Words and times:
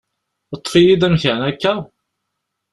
Ṭṭef-iyi-d 0.59 1.01
amkan, 1.07 1.39
akka? 1.49 1.73